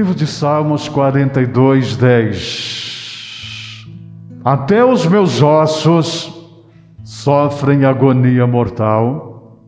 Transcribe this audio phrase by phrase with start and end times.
[0.00, 3.86] Livro de Salmos 42, 10.
[4.42, 6.48] Até os meus ossos
[7.04, 9.60] sofrem agonia mortal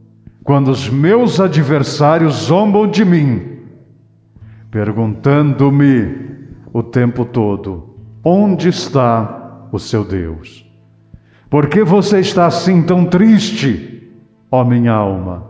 [0.43, 3.59] quando os meus adversários zombam de mim,
[4.71, 6.17] perguntando-me
[6.73, 7.95] o tempo todo:
[8.25, 10.65] onde está o seu Deus?
[11.51, 14.11] Por que você está assim tão triste,
[14.51, 15.45] ó minha alma?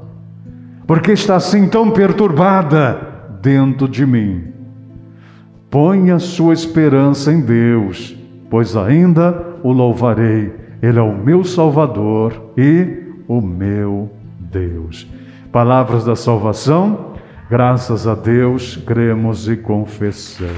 [0.88, 4.51] Por que está assim tão perturbada dentro de mim?
[5.72, 8.14] Ponha sua esperança em Deus,
[8.50, 10.54] pois ainda o louvarei.
[10.82, 15.10] Ele é o meu Salvador e o meu Deus.
[15.50, 17.14] Palavras da salvação,
[17.48, 20.52] graças a Deus, cremos e confessamos.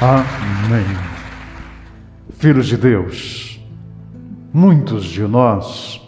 [0.00, 0.96] Amém.
[2.30, 3.60] Filhos de Deus,
[4.50, 6.00] muitos de nós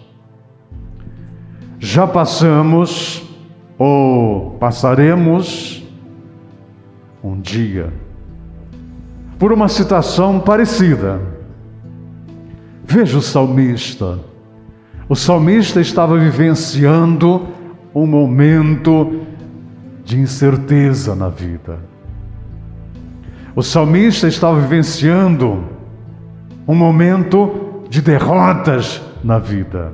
[1.79, 3.28] já passamos
[3.79, 5.87] ou passaremos
[7.23, 7.93] um dia
[9.39, 11.21] por uma situação parecida.
[12.85, 14.19] Veja o salmista.
[15.09, 17.47] O salmista estava vivenciando
[17.95, 19.23] um momento
[20.05, 21.79] de incerteza na vida.
[23.55, 25.65] O salmista estava vivenciando
[26.67, 29.93] um momento de derrotas na vida.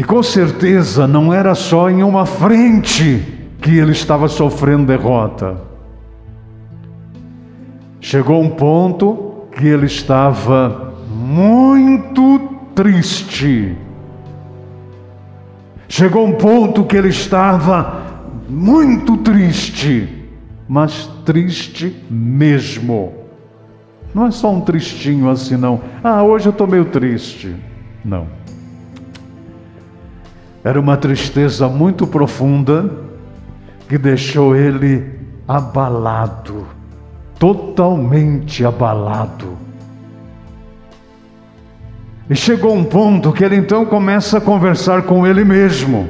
[0.00, 3.22] E com certeza não era só em uma frente
[3.60, 5.60] que ele estava sofrendo derrota.
[8.00, 12.38] Chegou um ponto que ele estava muito
[12.74, 13.76] triste.
[15.86, 20.08] Chegou um ponto que ele estava muito triste,
[20.66, 23.12] mas triste mesmo.
[24.14, 25.78] Não é só um tristinho assim, não.
[26.02, 27.54] Ah, hoje eu estou meio triste.
[28.02, 28.39] Não.
[30.62, 32.90] Era uma tristeza muito profunda
[33.88, 36.66] que deixou ele abalado,
[37.38, 39.58] totalmente abalado.
[42.28, 46.08] E chegou um ponto que ele então começa a conversar com ele mesmo.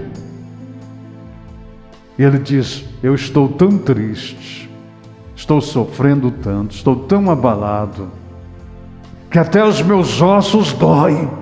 [2.18, 4.68] E ele diz: Eu estou tão triste,
[5.34, 8.10] estou sofrendo tanto, estou tão abalado,
[9.30, 11.39] que até os meus ossos doem.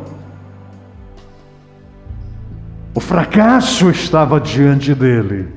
[3.09, 5.49] Fracasso estava diante dele.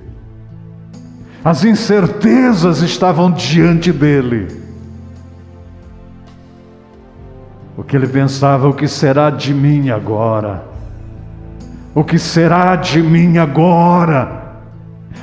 [1.44, 4.48] As incertezas estavam diante dele.
[7.76, 10.64] O que ele pensava, o que será de mim agora?
[11.94, 14.62] O que será de mim agora?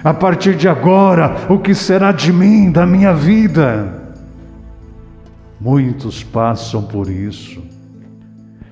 [0.05, 4.13] A partir de agora, o que será de mim, da minha vida?
[5.59, 7.78] Muitos passam por isso.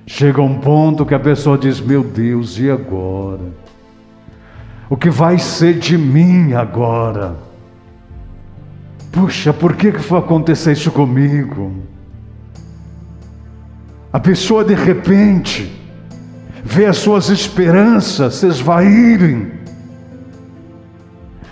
[0.09, 3.43] Chega um ponto que a pessoa diz: Meu Deus, e agora?
[4.89, 7.35] O que vai ser de mim agora?
[9.11, 11.73] Puxa, por que, que foi acontecer isso comigo?
[14.13, 15.69] A pessoa de repente
[16.63, 19.51] vê as suas esperanças se esvaírem,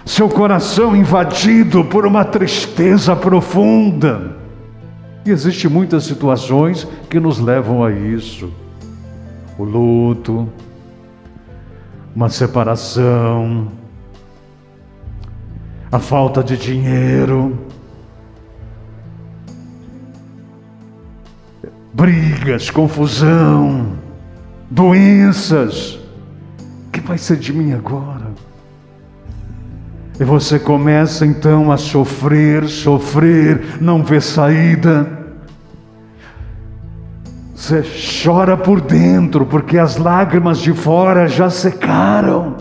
[0.05, 4.44] seu coração invadido por uma tristeza profunda.
[5.25, 8.51] E existem muitas situações que nos levam a isso.
[9.57, 10.47] O luto,
[12.15, 13.71] uma separação,
[15.91, 17.57] a falta de dinheiro,
[21.91, 23.97] brigas, confusão,
[24.69, 25.95] doenças.
[26.87, 28.31] O que vai ser de mim agora?
[30.19, 35.25] E você começa então a sofrer, sofrer, não vê saída.
[37.53, 37.83] Você
[38.23, 42.55] chora por dentro, porque as lágrimas de fora já secaram.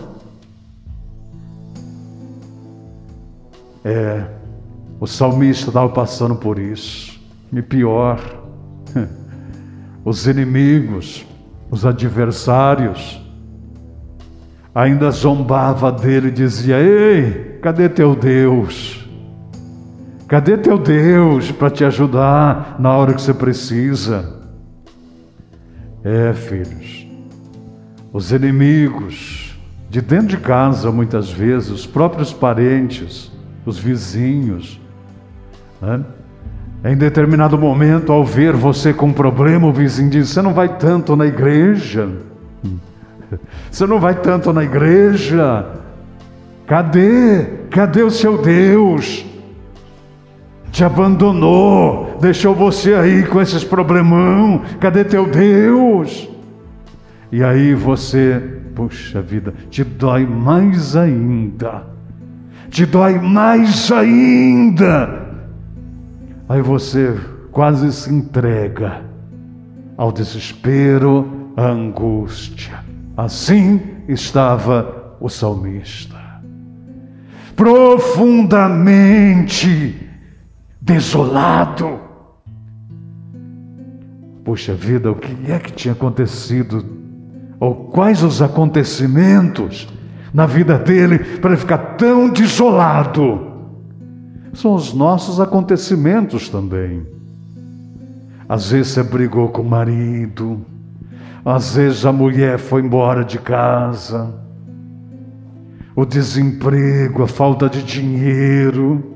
[3.84, 4.24] É,
[4.98, 7.20] o salmista estava passando por isso.
[7.52, 8.18] E pior,
[10.04, 11.24] os inimigos,
[11.70, 13.23] os adversários,
[14.74, 19.08] ainda zombava dele e dizia: Ei, cadê teu Deus?
[20.26, 24.42] Cadê teu Deus para te ajudar na hora que você precisa?
[26.02, 27.06] É, filhos,
[28.12, 29.56] os inimigos
[29.88, 33.30] de dentro de casa, muitas vezes, os próprios parentes,
[33.64, 34.80] os vizinhos,
[35.80, 36.04] né?
[36.84, 40.76] em determinado momento, ao ver você com um problema, o vizinho diz: Você não vai
[40.76, 42.10] tanto na igreja.
[43.70, 45.66] Você não vai tanto na igreja.
[46.66, 47.44] Cadê?
[47.70, 49.24] Cadê o seu Deus?
[50.70, 54.62] Te abandonou, deixou você aí com esses problemão.
[54.80, 56.28] Cadê teu Deus?
[57.30, 58.42] E aí você
[58.74, 61.84] puxa vida, te dói mais ainda.
[62.70, 65.22] Te dói mais ainda.
[66.48, 67.16] Aí você
[67.52, 69.02] quase se entrega
[69.96, 72.93] ao desespero, à angústia.
[73.16, 76.16] Assim estava o salmista.
[77.54, 79.94] Profundamente
[80.80, 82.00] desolado.
[84.44, 86.84] Puxa vida, o que é que tinha acontecido?
[87.58, 89.88] Ou quais os acontecimentos
[90.32, 93.52] na vida dele para ele ficar tão desolado?
[94.52, 97.06] São os nossos acontecimentos também.
[98.48, 100.64] Às vezes você brigou com o marido,
[101.44, 104.34] às vezes a mulher foi embora de casa,
[105.94, 109.14] o desemprego, a falta de dinheiro,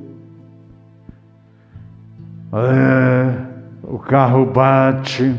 [2.52, 3.34] é,
[3.82, 5.34] o carro bate,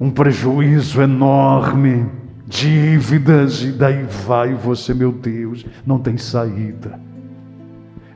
[0.00, 2.06] um prejuízo enorme,
[2.46, 6.98] dívidas, e daí vai você, meu Deus, não tem saída.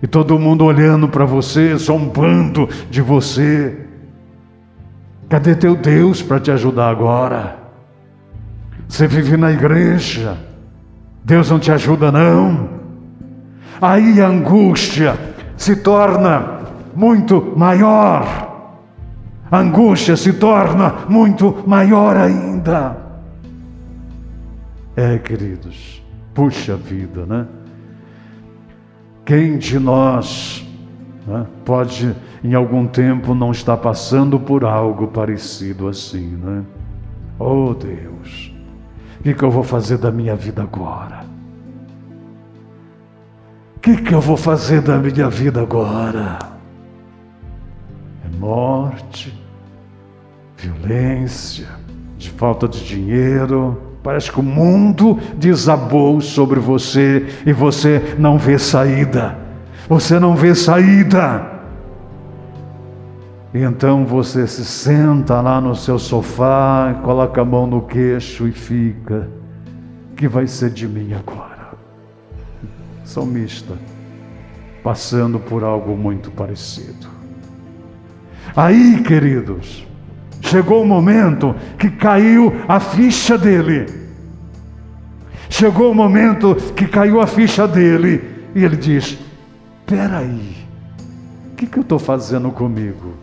[0.02, 3.83] E todo mundo olhando para você, zombando de você.
[5.28, 7.56] Cadê teu Deus para te ajudar agora?
[8.88, 10.36] Você vive na igreja,
[11.24, 12.68] Deus não te ajuda, não.
[13.80, 15.18] Aí a angústia
[15.56, 16.60] se torna
[16.94, 18.44] muito maior.
[19.50, 22.96] A angústia se torna muito maior ainda.
[24.96, 27.46] É, queridos, puxa vida, né?
[29.24, 30.64] Quem de nós
[31.26, 36.62] né, pode, em algum tempo, não estar passando por algo parecido assim, né?
[37.38, 38.54] Oh Deus,
[39.18, 41.24] o que, que eu vou fazer da minha vida agora?
[43.76, 46.38] O que, que eu vou fazer da minha vida agora?
[48.24, 49.34] É morte,
[50.56, 51.68] violência,
[52.16, 58.58] de falta de dinheiro, Parece que o mundo desabou sobre você e você não vê
[58.58, 59.43] saída.
[59.88, 61.52] Você não vê saída.
[63.52, 68.52] E então você se senta lá no seu sofá, coloca a mão no queixo e
[68.52, 69.28] fica.
[70.16, 71.74] que vai ser de mim agora?
[73.04, 73.74] Salmista,
[74.82, 77.08] passando por algo muito parecido.
[78.56, 79.86] Aí, queridos,
[80.44, 83.86] Chegou o momento que caiu a ficha dele.
[85.48, 88.22] Chegou o momento que caiu a ficha dele.
[88.54, 89.18] E ele diz:
[89.86, 90.56] Peraí,
[91.52, 93.14] o que, que eu estou fazendo comigo?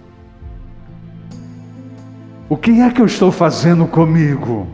[2.48, 4.68] O que é que eu estou fazendo comigo?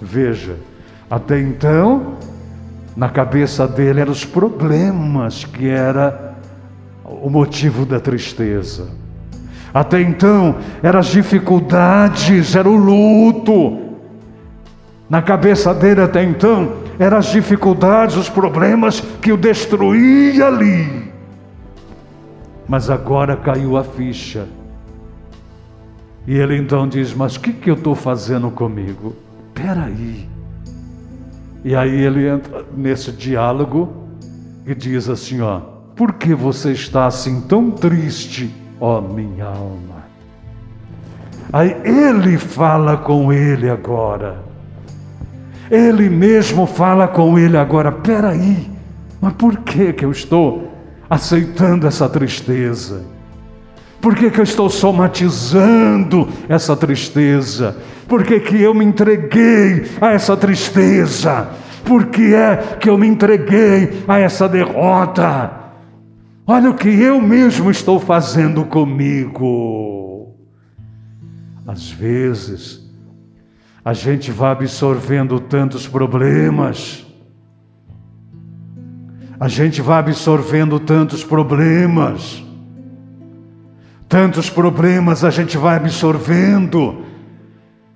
[0.00, 0.56] Veja,
[1.10, 2.14] até então,
[2.96, 6.34] na cabeça dele eram os problemas que era
[7.04, 8.88] o motivo da tristeza.
[9.74, 13.78] Até então, eram as dificuldades, era o luto.
[15.08, 21.10] Na cabeça dele até então, eram as dificuldades, os problemas que o destruía ali.
[22.68, 24.46] Mas agora caiu a ficha.
[26.26, 29.16] E ele então diz: Mas o que, que eu estou fazendo comigo?
[29.52, 30.28] Peraí.
[31.64, 34.06] E aí ele entra nesse diálogo
[34.64, 35.58] e diz assim: Ó,
[35.96, 38.54] por que você está assim tão triste?
[38.80, 40.00] ó minha alma.
[41.52, 44.49] Aí ele fala com ele agora.
[45.70, 47.92] Ele mesmo fala com ele agora.
[47.92, 48.68] Peraí,
[49.20, 50.72] mas por que que eu estou
[51.08, 53.02] aceitando essa tristeza?
[54.00, 57.76] Por que, que eu estou somatizando essa tristeza?
[58.08, 61.50] Por que, que eu me entreguei a essa tristeza?
[61.84, 65.50] Por que é que eu me entreguei a essa derrota?
[66.46, 70.34] Olha o que eu mesmo estou fazendo comigo.
[71.66, 72.79] Às vezes,
[73.84, 77.06] a gente vai absorvendo tantos problemas,
[79.38, 82.44] a gente vai absorvendo tantos problemas,
[84.06, 87.04] tantos problemas a gente vai absorvendo,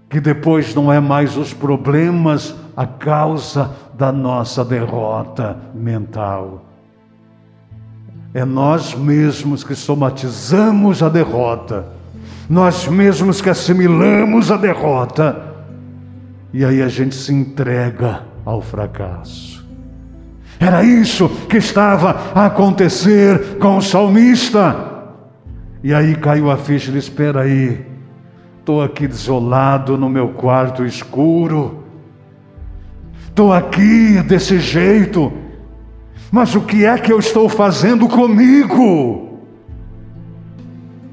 [0.09, 6.65] que depois não é mais os problemas a causa da nossa derrota mental.
[8.33, 11.87] É nós mesmos que somatizamos a derrota,
[12.49, 15.54] nós mesmos que assimilamos a derrota,
[16.55, 19.67] e aí a gente se entrega ao fracasso.
[20.61, 24.93] Era isso que estava a acontecer com o salmista.
[25.83, 27.85] E aí caiu a ficha, ele espera aí,
[28.61, 31.83] estou aqui desolado no meu quarto escuro,
[33.27, 35.33] estou aqui desse jeito,
[36.31, 39.41] mas o que é que eu estou fazendo comigo?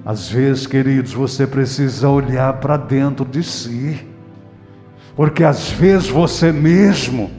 [0.05, 4.10] Às vezes, queridos, você precisa olhar para dentro de si.
[5.15, 7.29] Porque às vezes você mesmo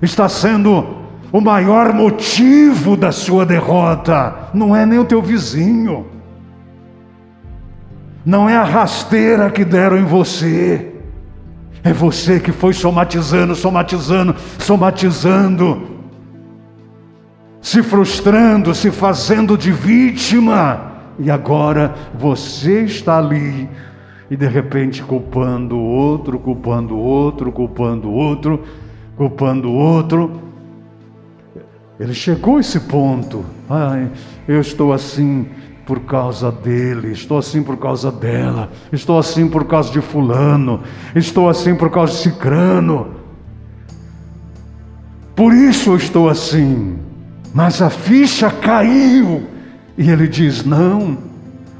[0.00, 1.02] está sendo
[1.32, 6.06] o maior motivo da sua derrota, não é nem o teu vizinho,
[8.24, 10.92] não é a rasteira que deram em você,
[11.82, 15.82] é você que foi somatizando, somatizando, somatizando,
[17.60, 23.68] se frustrando, se fazendo de vítima, e agora você está ali
[24.32, 28.62] e de repente culpando o outro, culpando o outro, culpando o outro,
[29.14, 30.40] culpando o outro.
[32.00, 33.44] Ele chegou a esse ponto.
[33.68, 34.10] Ai,
[34.48, 35.46] eu estou assim
[35.84, 40.80] por causa dele, estou assim por causa dela, estou assim por causa de fulano,
[41.14, 43.08] estou assim por causa de cicrano.
[45.36, 46.96] Por isso eu estou assim.
[47.52, 49.42] Mas a ficha caiu.
[49.98, 51.18] E ele diz: Não,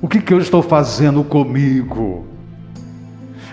[0.03, 2.31] o que, que eu estou fazendo comigo?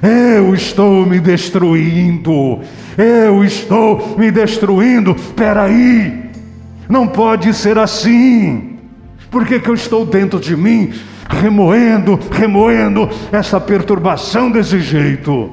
[0.02, 2.60] Eu estou me destruindo.
[2.98, 5.16] Eu estou me destruindo.
[5.36, 6.30] Peraí,
[6.88, 8.78] não pode ser assim.
[9.30, 10.94] Por que, que eu estou dentro de mim,
[11.30, 15.52] remoendo, remoendo essa perturbação desse jeito?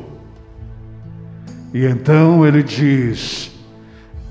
[1.75, 3.56] E então ele diz: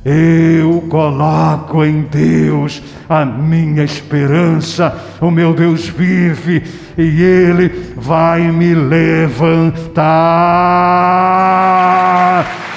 [0.05, 4.95] eu coloco em Deus a minha esperança.
[5.19, 6.63] O meu Deus vive
[6.95, 10.05] e Ele vai me levantar.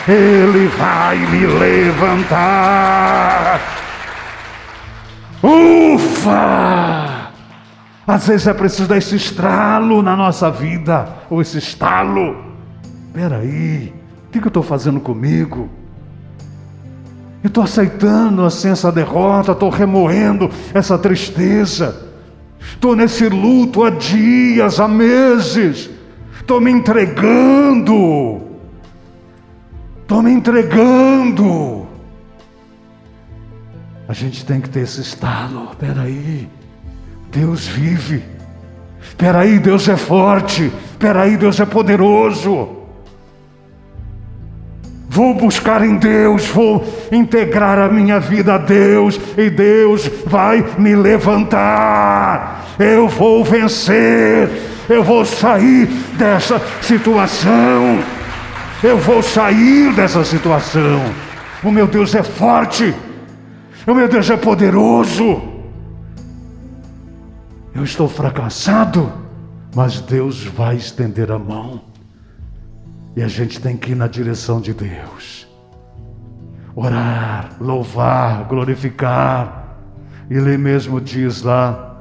[0.09, 3.61] Ele vai me levantar.
[5.43, 7.29] Ufa!
[8.07, 12.43] Às vezes é preciso dar esse estralo na nossa vida, ou esse estalo.
[13.07, 13.93] Espera aí,
[14.29, 15.69] o que eu estou fazendo comigo?
[17.43, 22.09] Eu estou aceitando assim essa derrota, estou remoendo essa tristeza.
[22.61, 25.89] Estou nesse luto há dias, há meses.
[26.41, 28.41] Estou me entregando.
[30.03, 31.87] Estou me entregando.
[34.09, 35.69] A gente tem que ter esse estalo.
[35.71, 36.49] Espera aí,
[37.31, 38.25] Deus vive.
[39.01, 40.73] Espera aí, Deus é forte.
[40.93, 42.78] Espera aí, Deus é poderoso.
[45.19, 50.95] Vou buscar em Deus, vou integrar a minha vida a Deus, e Deus vai me
[50.95, 52.65] levantar.
[52.79, 54.49] Eu vou vencer,
[54.89, 57.99] eu vou sair dessa situação.
[58.81, 61.03] Eu vou sair dessa situação.
[61.65, 62.95] O meu Deus é forte,
[63.89, 65.43] o meu Deus é poderoso.
[67.75, 69.13] Eu estou fracassado,
[69.75, 71.88] mas Deus vai estender a mão.
[73.19, 75.49] E a gente tem que ir na direção de Deus.
[76.77, 79.77] Orar, louvar, glorificar.
[80.31, 81.97] Ele mesmo diz lá: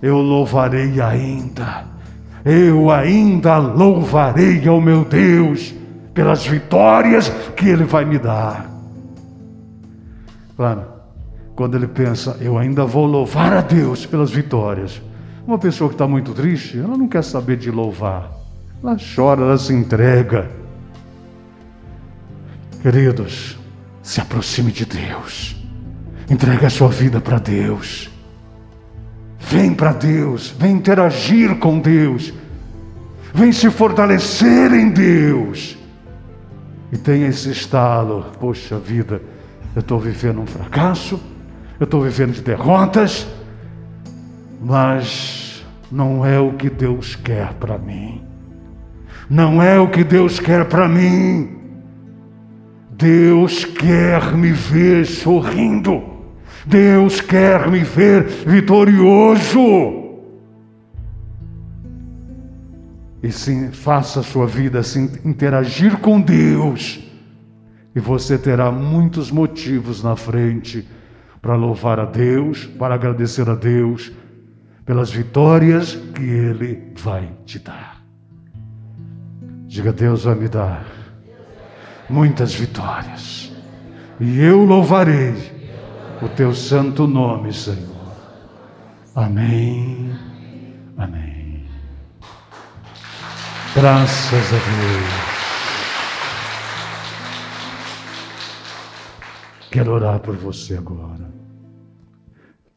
[0.00, 1.84] Eu louvarei ainda.
[2.44, 5.74] Eu ainda louvarei ao meu Deus
[6.14, 8.70] pelas vitórias que Ele vai me dar.
[10.56, 10.84] Claro,
[11.56, 15.02] quando ele pensa, eu ainda vou louvar a Deus pelas vitórias.
[15.44, 18.41] Uma pessoa que está muito triste, ela não quer saber de louvar.
[18.82, 20.50] Ela chora, ela se entrega.
[22.82, 23.56] Queridos,
[24.02, 25.56] se aproxime de Deus.
[26.28, 28.10] Entregue a sua vida para Deus.
[29.38, 32.32] Vem para Deus, vem interagir com Deus.
[33.32, 35.78] Vem se fortalecer em Deus.
[36.90, 39.22] E tenha esse estalo, poxa vida,
[39.74, 41.20] eu estou vivendo um fracasso,
[41.78, 43.26] eu estou vivendo de derrotas,
[44.60, 48.31] mas não é o que Deus quer para mim.
[49.28, 51.58] Não é o que Deus quer para mim.
[52.90, 56.02] Deus quer me ver sorrindo.
[56.64, 60.02] Deus quer me ver vitorioso.
[63.22, 67.00] E sim, faça a sua vida assim, interagir com Deus.
[67.94, 70.88] E você terá muitos motivos na frente
[71.40, 74.12] para louvar a Deus, para agradecer a Deus
[74.84, 78.01] pelas vitórias que Ele vai te dar.
[79.72, 80.84] Diga, Deus vai me dar
[82.06, 83.50] muitas vitórias.
[84.20, 85.32] E eu louvarei
[86.20, 87.96] o teu santo nome, Senhor.
[89.14, 90.14] Amém.
[90.98, 91.66] Amém.
[93.74, 95.32] Graças a Deus.
[99.70, 101.32] Quero orar por você agora.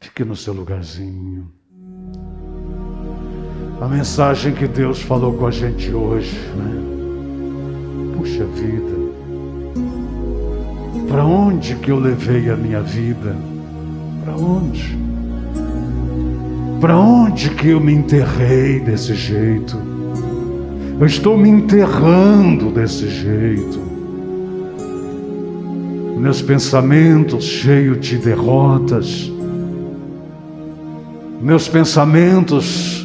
[0.00, 1.55] Fique no seu lugarzinho.
[3.78, 8.16] A mensagem que Deus falou com a gente hoje, né?
[8.16, 8.96] Puxa vida.
[11.08, 13.36] Para onde que eu levei a minha vida?
[14.24, 14.98] Para onde?
[16.80, 19.78] Para onde que eu me enterrei desse jeito?
[20.98, 23.78] Eu estou me enterrando desse jeito.
[26.18, 29.30] Meus pensamentos cheios de derrotas.
[31.42, 32.95] Meus pensamentos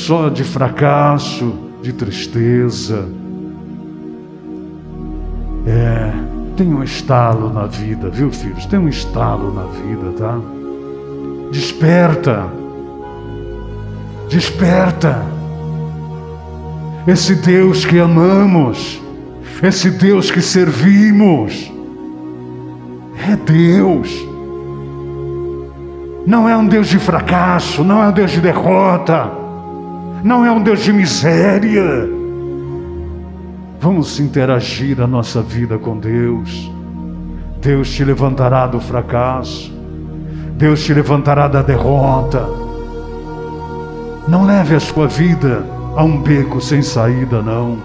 [0.00, 1.52] só de fracasso,
[1.82, 3.06] de tristeza.
[5.66, 6.12] É,
[6.56, 8.66] tem um estalo na vida, viu, filhos?
[8.66, 10.38] Tem um estalo na vida, tá?
[11.52, 12.46] Desperta.
[14.28, 15.22] Desperta.
[17.06, 19.00] Esse Deus que amamos,
[19.62, 21.70] esse Deus que servimos,
[23.28, 24.10] é Deus.
[26.26, 29.39] Não é um Deus de fracasso, não é um Deus de derrota,
[30.22, 32.08] não é um Deus de miséria.
[33.80, 36.70] Vamos interagir a nossa vida com Deus.
[37.60, 39.72] Deus te levantará do fracasso,
[40.56, 42.46] Deus te levantará da derrota.
[44.28, 45.64] Não leve a sua vida
[45.96, 47.78] a um beco sem saída, não.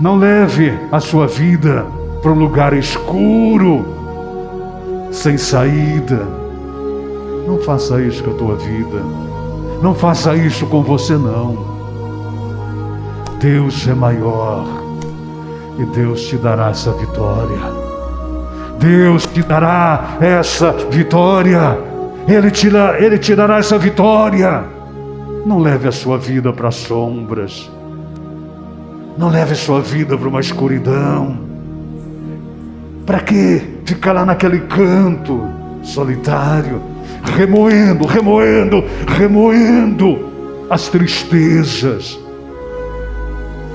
[0.00, 1.86] Não leve a sua vida
[2.22, 3.84] para um lugar escuro,
[5.10, 6.26] sem saída.
[7.46, 9.35] Não faça isso com a tua vida.
[9.82, 11.76] Não faça isso com você, não.
[13.40, 14.64] Deus é maior
[15.78, 17.58] e Deus te dará essa vitória.
[18.78, 21.78] Deus te dará essa vitória.
[22.26, 22.68] Ele te,
[22.98, 24.64] ele te dará essa vitória.
[25.44, 27.70] Não leve a sua vida para sombras.
[29.16, 31.38] Não leve a sua vida para uma escuridão.
[33.04, 35.46] Para que ficar lá naquele canto
[35.82, 36.82] solitário,
[37.34, 42.18] remoendo, remoendo, remoendo as tristezas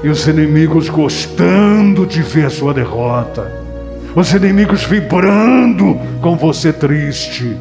[0.03, 3.51] e os inimigos gostando de ver a sua derrota,
[4.15, 7.55] os inimigos vibrando com você triste.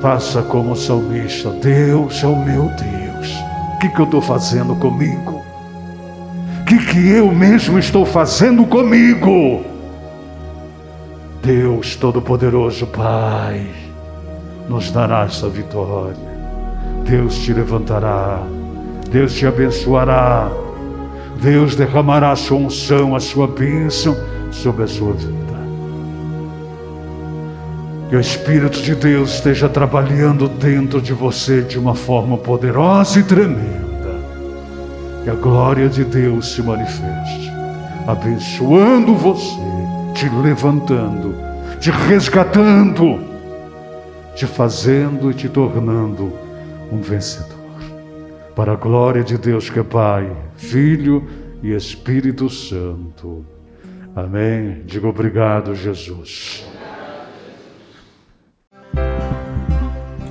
[0.00, 3.48] Faça como o salmista: Deus é o meu Deus.
[3.74, 5.42] O que, que eu estou fazendo comigo?
[6.60, 9.64] O que, que eu mesmo estou fazendo comigo?
[11.42, 13.66] Deus Todo-Poderoso, Pai,
[14.68, 16.16] nos dará essa vitória.
[17.04, 18.42] Deus te levantará,
[19.10, 20.50] Deus te abençoará,
[21.40, 24.16] Deus derramará a sua unção, a sua bênção
[24.50, 25.38] sobre a sua vida.
[28.10, 33.22] Que o Espírito de Deus esteja trabalhando dentro de você de uma forma poderosa e
[33.22, 33.88] tremenda.
[35.24, 37.52] Que a glória de Deus se manifeste,
[38.06, 39.68] abençoando você
[40.18, 41.32] te levantando,
[41.78, 43.20] te resgatando,
[44.38, 46.32] te fazendo e te tornando
[46.92, 47.58] um vencedor.
[48.54, 51.28] Para a glória de Deus que é Pai, Filho
[51.60, 53.44] e Espírito Santo.
[54.14, 54.82] Amém.
[54.86, 56.64] Digo obrigado, Jesus.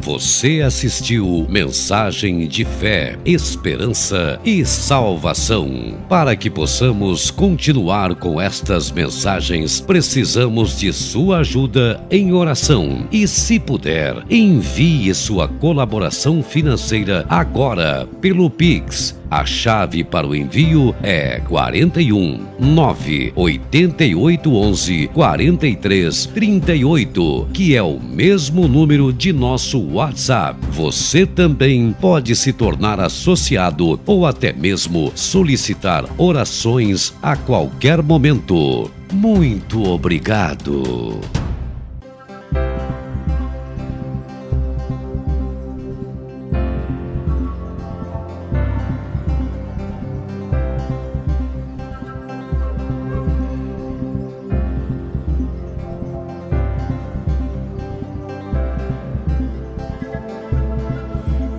[0.07, 5.97] Você assistiu Mensagem de Fé, Esperança e Salvação.
[6.07, 13.05] Para que possamos continuar com estas mensagens, precisamos de sua ajuda em oração.
[13.11, 20.95] E se puder, envie sua colaboração financeira agora pelo Pix a chave para o envio
[21.01, 30.59] é 41 9 88 11 43 38, que é o mesmo número de nosso WhatsApp.
[30.71, 38.91] Você também pode se tornar associado ou até mesmo solicitar orações a qualquer momento.
[39.11, 41.21] Muito obrigado.